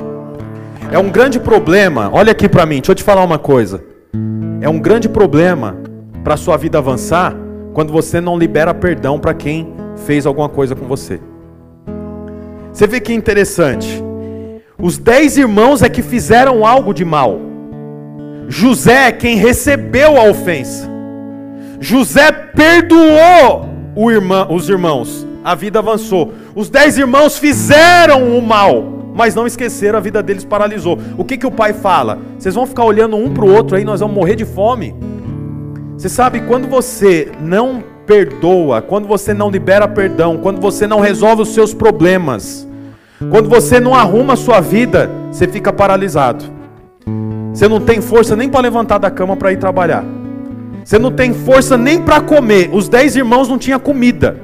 [0.93, 3.83] É um grande problema, olha aqui para mim, deixa eu te falar uma coisa.
[4.61, 5.79] É um grande problema
[6.23, 7.35] para sua vida avançar
[7.73, 9.73] quando você não libera perdão para quem
[10.05, 11.19] fez alguma coisa com você.
[12.71, 14.05] Você vê que interessante.
[14.79, 17.41] Os dez irmãos é que fizeram algo de mal.
[18.47, 20.87] José é quem recebeu a ofensa.
[21.81, 25.27] José perdoou os irmãos.
[25.43, 26.35] A vida avançou.
[26.55, 30.99] Os dez irmãos fizeram o mal, mas não esqueceram, a vida deles paralisou.
[31.17, 32.19] O que, que o pai fala?
[32.39, 34.95] Vocês vão ficar olhando um para o outro aí, nós vamos morrer de fome.
[35.97, 41.43] Você sabe, quando você não perdoa, quando você não libera perdão, quando você não resolve
[41.43, 42.67] os seus problemas,
[43.31, 46.45] quando você não arruma a sua vida, você fica paralisado.
[47.53, 50.05] Você não tem força nem para levantar da cama para ir trabalhar.
[50.85, 52.71] Você não tem força nem para comer.
[52.73, 54.41] Os dez irmãos não tinham comida,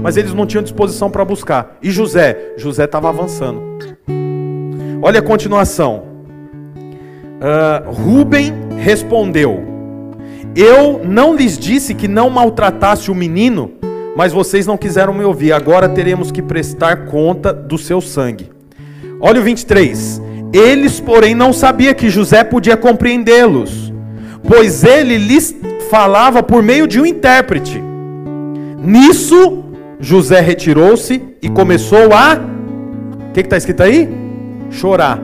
[0.00, 1.76] mas eles não tinham disposição para buscar.
[1.82, 2.54] E José?
[2.56, 3.60] José estava avançando.
[5.04, 6.04] Olha a continuação.
[7.40, 9.60] Uh, Rubem respondeu:
[10.54, 13.72] Eu não lhes disse que não maltratasse o menino,
[14.14, 15.52] mas vocês não quiseram me ouvir.
[15.52, 18.52] Agora teremos que prestar conta do seu sangue.
[19.20, 20.22] Olha o 23.
[20.52, 23.92] Eles, porém, não sabiam que José podia compreendê-los,
[24.46, 25.52] pois ele lhes
[25.90, 27.82] falava por meio de um intérprete.
[28.78, 29.64] Nisso,
[29.98, 32.38] José retirou-se e começou a.
[33.30, 34.21] O que está escrito aí?
[34.72, 35.20] Chorar.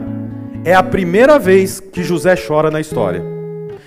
[0.64, 3.24] É a primeira vez que José chora na história.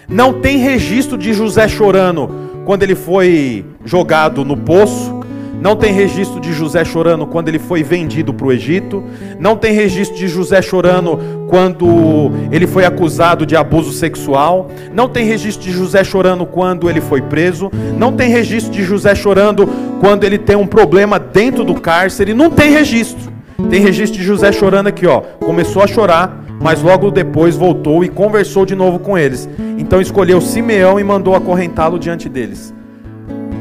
[0.09, 2.29] Não tem registro de José chorando
[2.65, 5.21] quando ele foi jogado no poço.
[5.61, 9.03] Não tem registro de José chorando quando ele foi vendido para o Egito.
[9.39, 14.71] Não tem registro de José chorando quando ele foi acusado de abuso sexual.
[14.91, 17.71] Não tem registro de José chorando quando ele foi preso.
[17.95, 19.69] Não tem registro de José chorando
[19.99, 22.33] quando ele tem um problema dentro do cárcere.
[22.33, 23.30] Não tem registro.
[23.69, 25.21] Tem registro de José chorando aqui, ó.
[25.39, 29.49] Começou a chorar, mas logo depois voltou e conversou de novo com eles.
[29.77, 32.73] Então escolheu Simeão e mandou acorrentá-lo diante deles.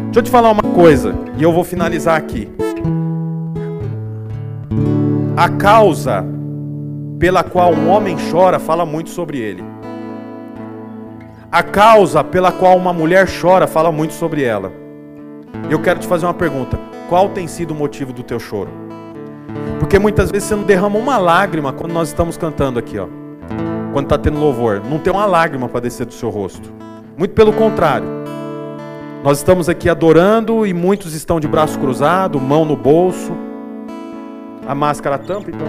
[0.05, 2.49] Deixa eu te falar uma coisa, e eu vou finalizar aqui.
[5.37, 6.25] A causa
[7.19, 9.63] pela qual um homem chora fala muito sobre ele.
[11.51, 14.73] A causa pela qual uma mulher chora fala muito sobre ela.
[15.71, 18.90] Eu quero te fazer uma pergunta: qual tem sido o motivo do teu choro?
[19.91, 23.09] Porque muitas vezes você não derrama uma lágrima quando nós estamos cantando aqui, ó.
[23.93, 26.73] Quando está tendo louvor, não tem uma lágrima para descer do seu rosto.
[27.19, 28.07] Muito pelo contrário.
[29.25, 33.33] Nós estamos aqui adorando e muitos estão de braço cruzado, mão no bolso.
[34.65, 35.67] A máscara tampa, então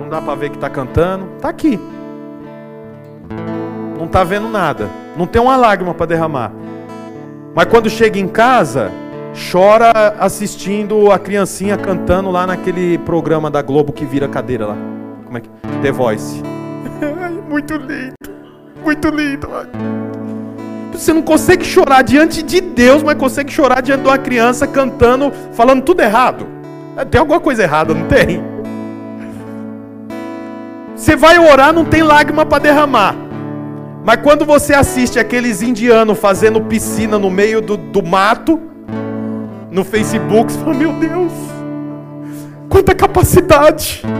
[0.00, 1.28] não dá para ver que está cantando.
[1.36, 1.78] Está aqui.
[3.96, 4.90] Não está vendo nada.
[5.16, 6.50] Não tem uma lágrima para derramar.
[7.54, 8.90] Mas quando chega em casa,
[9.50, 14.76] chora assistindo a criancinha cantando lá naquele programa da Globo que vira cadeira lá.
[15.24, 15.48] Como é que?
[15.82, 16.42] The Voice.
[17.48, 18.14] muito lindo.
[18.84, 19.48] Muito lindo.
[20.92, 25.32] Você não consegue chorar diante de Deus, mas consegue chorar diante de uma criança cantando,
[25.52, 26.46] falando tudo errado.
[26.96, 28.42] É, tem alguma coisa errada, não tem?
[30.94, 33.16] Você vai orar, não tem lágrima para derramar.
[34.04, 38.60] Mas quando você assiste aqueles indianos fazendo piscina no meio do, do mato,
[39.70, 41.32] no Facebook, você fala: Meu Deus,
[42.68, 44.02] quanta capacidade!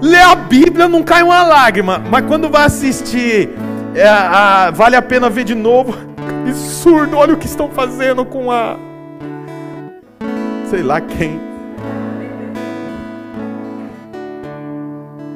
[0.00, 2.02] Lê a Bíblia, não cai uma lágrima.
[2.10, 3.50] Mas quando vai assistir,
[3.94, 5.96] é, a, vale a pena ver de novo.
[6.48, 8.76] Absurdo, olha o que estão fazendo com a.
[10.68, 11.40] Sei lá quem.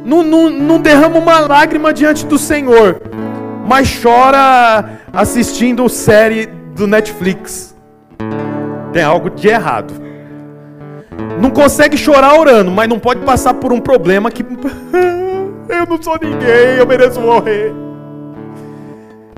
[0.04, 3.00] Não, não, não derrama uma lágrima diante do Senhor,
[3.66, 7.76] mas chora assistindo série do Netflix.
[8.92, 9.92] Tem algo de errado.
[11.40, 14.42] Não consegue chorar orando, mas não pode passar por um problema que.
[15.68, 17.74] eu não sou ninguém, eu mereço morrer.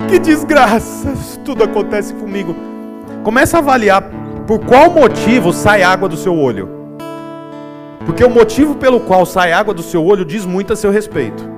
[0.09, 1.13] Que desgraça,
[1.45, 2.55] tudo acontece comigo.
[3.25, 4.03] Começa a avaliar
[4.47, 6.69] por qual motivo sai água do seu olho.
[8.05, 11.58] Porque o motivo pelo qual sai água do seu olho diz muito a seu respeito.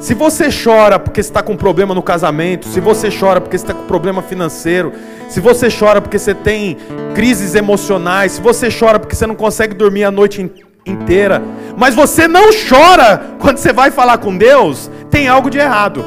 [0.00, 3.84] Se você chora porque está com problema no casamento, se você chora porque está com
[3.84, 4.94] problema financeiro,
[5.28, 6.78] se você chora porque você tem
[7.14, 10.50] crises emocionais, se você chora porque você não consegue dormir a noite
[10.86, 11.42] inteira,
[11.76, 16.02] mas você não chora quando você vai falar com Deus, tem algo de errado.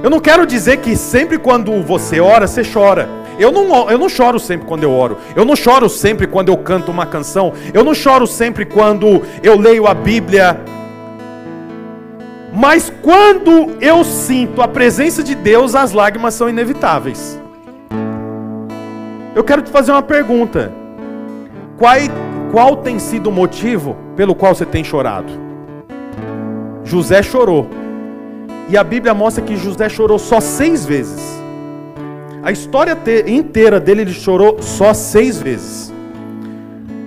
[0.00, 3.08] Eu não quero dizer que sempre quando você ora, você chora.
[3.36, 5.18] Eu não, eu não choro sempre quando eu oro.
[5.34, 7.52] Eu não choro sempre quando eu canto uma canção.
[7.74, 10.60] Eu não choro sempre quando eu leio a Bíblia
[12.52, 17.40] Mas quando eu sinto a presença de Deus, as lágrimas são inevitáveis.
[19.34, 20.72] Eu quero te fazer uma pergunta.
[21.78, 21.94] Qual,
[22.50, 25.32] qual tem sido o motivo pelo qual você tem chorado?
[26.84, 27.68] José chorou.
[28.68, 31.40] E a Bíblia mostra que José chorou só seis vezes.
[32.42, 32.96] A história
[33.26, 35.92] inteira dele, ele chorou só seis vezes.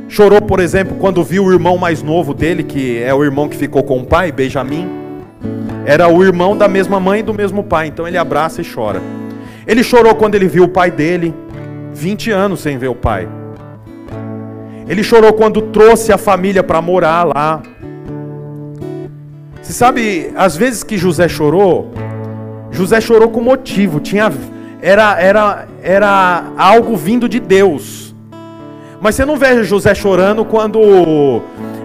[0.07, 3.57] Chorou, por exemplo, quando viu o irmão mais novo dele, que é o irmão que
[3.57, 5.02] ficou com o pai, Benjamim.
[5.85, 9.01] Era o irmão da mesma mãe e do mesmo pai, então ele abraça e chora.
[9.67, 11.33] Ele chorou quando ele viu o pai dele,
[11.93, 13.27] 20 anos sem ver o pai.
[14.87, 17.61] Ele chorou quando trouxe a família para morar lá.
[19.61, 21.93] Você sabe, às vezes que José chorou,
[22.71, 24.31] José chorou com motivo, tinha
[24.81, 28.13] era era era algo vindo de Deus.
[28.99, 31.41] Mas você não vê José chorando quando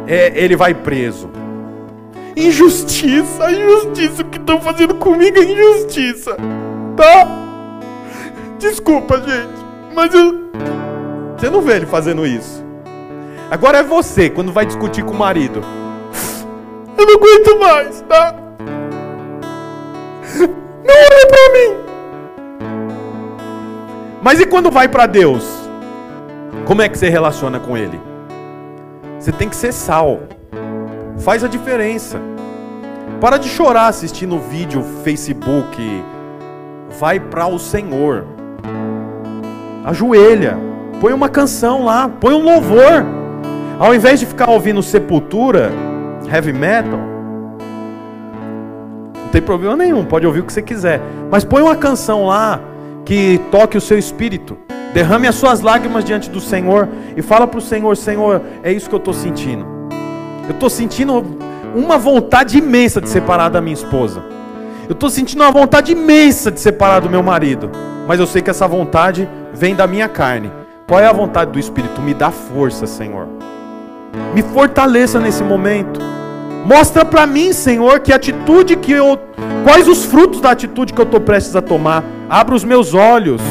[0.06, 1.28] é, ele vai preso.
[2.38, 6.36] Injustiça, injustiça, o que estão fazendo comigo é injustiça.
[6.96, 7.26] Tá?
[8.60, 9.58] Desculpa, gente,
[9.92, 10.48] mas eu...
[11.36, 12.64] você não vê ele fazendo isso.
[13.50, 15.64] Agora é você, quando vai discutir com o marido.
[16.96, 18.32] Eu não aguento mais, tá?
[20.38, 21.76] Não olha pra mim.
[24.22, 25.44] Mas e quando vai para Deus?
[26.64, 28.00] Como é que você relaciona com Ele?
[29.18, 30.20] Você tem que ser sal.
[31.18, 32.27] Faz a diferença.
[33.20, 36.04] Para de chorar assistindo vídeo, Facebook.
[37.00, 38.24] Vai para o Senhor.
[39.84, 40.56] Ajoelha.
[41.00, 42.08] Põe uma canção lá.
[42.08, 43.04] Põe um louvor.
[43.78, 45.72] Ao invés de ficar ouvindo Sepultura,
[46.32, 46.98] heavy metal,
[49.22, 51.00] não tem problema nenhum, pode ouvir o que você quiser.
[51.30, 52.60] Mas põe uma canção lá
[53.04, 54.56] que toque o seu espírito.
[54.92, 58.88] Derrame as suas lágrimas diante do Senhor e fala para o Senhor: Senhor, é isso
[58.88, 59.64] que eu estou sentindo.
[60.48, 61.37] Eu estou sentindo
[61.74, 64.22] uma vontade imensa de separar da minha esposa.
[64.88, 67.70] Eu estou sentindo uma vontade imensa de separar do meu marido.
[68.06, 70.50] Mas eu sei que essa vontade vem da minha carne.
[70.86, 72.00] Qual é a vontade do Espírito?
[72.00, 73.28] Me dá força, Senhor.
[74.34, 76.00] Me fortaleça nesse momento.
[76.64, 79.18] Mostra para mim, Senhor, que atitude que eu.
[79.62, 82.02] Quais os frutos da atitude que eu estou prestes a tomar.
[82.30, 83.42] Abra os meus olhos.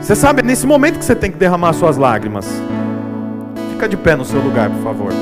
[0.00, 2.48] Você sabe, é nesse momento que você tem que derramar suas lágrimas.
[3.72, 5.12] Fica de pé no seu lugar, por favor.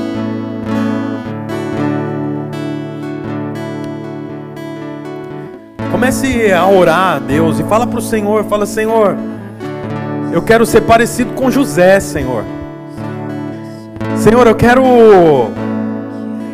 [5.91, 9.17] Comece a orar a Deus e fala para o Senhor, fala Senhor,
[10.31, 12.43] eu quero ser parecido com José, Senhor.
[14.15, 14.83] Senhor, eu quero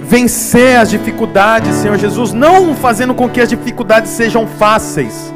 [0.02, 5.32] vencer as dificuldades, Senhor Jesus, não fazendo com que as dificuldades sejam fáceis,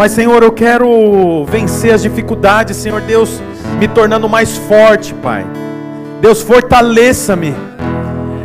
[0.00, 3.38] mas, Senhor, eu quero vencer as dificuldades, Senhor Deus,
[3.78, 5.44] me tornando mais forte, Pai.
[6.22, 7.54] Deus, fortaleça-me.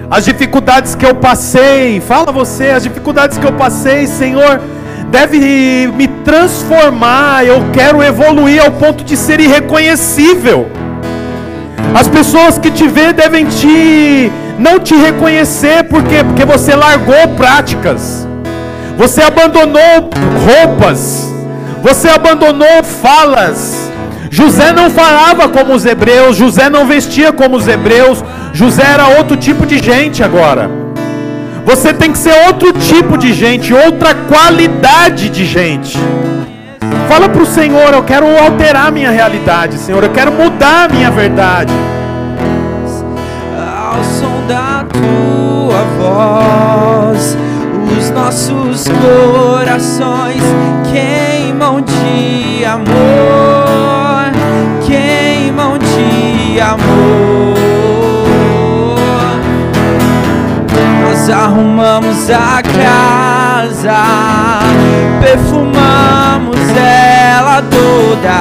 [0.09, 4.61] As dificuldades que eu passei, fala você, as dificuldades que eu passei, Senhor,
[5.09, 7.43] deve me transformar.
[7.45, 10.69] Eu quero evoluir ao ponto de ser irreconhecível.
[11.93, 18.27] As pessoas que te vê devem te não te reconhecer porque porque você largou práticas.
[18.97, 20.09] Você abandonou
[20.45, 21.33] roupas.
[21.81, 23.84] Você abandonou falas.
[24.35, 28.21] José não falava como os hebreus, José não vestia como os hebreus,
[28.51, 30.69] José era outro tipo de gente agora.
[31.65, 35.97] Você tem que ser outro tipo de gente, outra qualidade de gente.
[37.07, 41.09] Fala para o Senhor: eu quero alterar minha realidade, Senhor, eu quero mudar a minha
[41.09, 41.71] verdade.
[43.57, 47.37] Ao som da tua voz,
[47.97, 50.43] os nossos corações
[50.91, 53.44] queimam de amor,
[56.55, 57.53] de amor.
[61.01, 64.03] Nós arrumamos a casa,
[65.19, 68.37] perfumamos ela toda,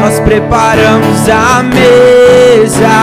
[0.00, 2.98] nós preparamos a mesa.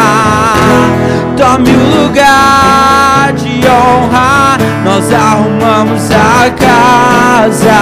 [1.38, 7.80] Tome o lugar de honra, nós arrumamos a casa,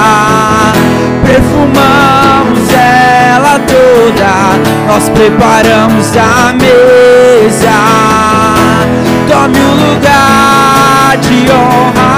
[1.25, 7.77] perfumamos ela toda, nós preparamos a mesa.
[9.27, 12.17] Tome o lugar de honra.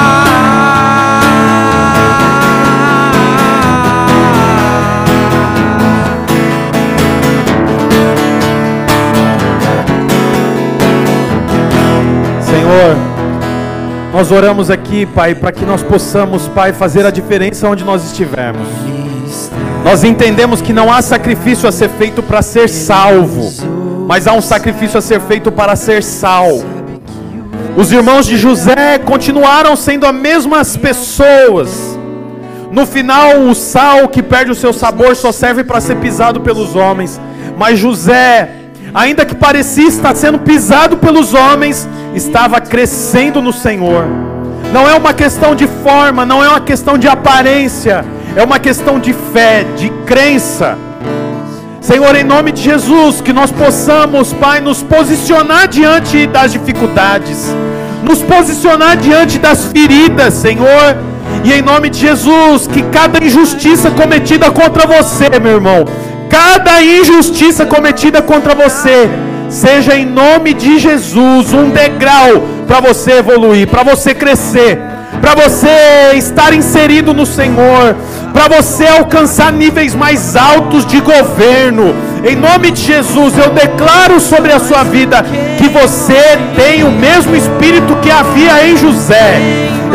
[12.41, 13.08] Senhor,
[14.19, 18.67] nós oramos aqui, Pai, para que nós possamos, Pai, fazer a diferença onde nós estivermos.
[19.81, 23.49] Nós entendemos que não há sacrifício a ser feito para ser salvo,
[24.09, 26.49] mas há um sacrifício a ser feito para ser sal.
[27.77, 31.97] Os irmãos de José continuaram sendo as mesmas pessoas.
[32.73, 36.75] No final, o sal que perde o seu sabor só serve para ser pisado pelos
[36.75, 37.21] homens.
[37.57, 38.49] Mas José,
[38.93, 44.05] ainda que parecia estar sendo pisado pelos homens, estava crescendo no Senhor.
[44.71, 48.99] Não é uma questão de forma, não é uma questão de aparência, é uma questão
[48.99, 50.77] de fé, de crença.
[51.81, 57.47] Senhor, em nome de Jesus, que nós possamos, Pai, nos posicionar diante das dificuldades,
[58.03, 60.97] nos posicionar diante das feridas, Senhor,
[61.43, 65.85] e em nome de Jesus, que cada injustiça cometida contra você, meu irmão,
[66.29, 69.09] cada injustiça cometida contra você,
[69.49, 74.79] seja em nome de Jesus um degrau para você evoluir, para você crescer,
[75.19, 77.95] para você estar inserido no Senhor,
[78.31, 81.95] para você alcançar níveis mais altos de governo.
[82.23, 85.25] Em nome de Jesus, eu declaro sobre a sua vida
[85.57, 89.41] que você tem o mesmo espírito que havia em José.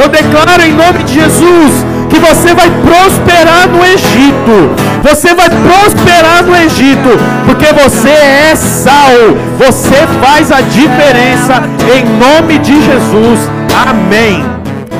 [0.02, 4.70] Eu declaro em nome de Jesus que você vai prosperar no Egito.
[5.02, 7.10] Você vai prosperar no Egito,
[7.44, 9.10] porque você é sal.
[9.58, 11.62] Você faz a diferença
[11.92, 13.50] em nome de Jesus.
[13.88, 14.44] Amém.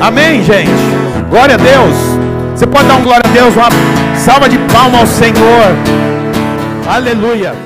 [0.01, 0.69] Amém, gente.
[1.29, 1.95] Glória a Deus.
[2.53, 3.69] Você pode dar um glória a Deus, uma
[4.17, 5.75] salva de palmas ao Senhor.
[6.87, 7.64] Aleluia.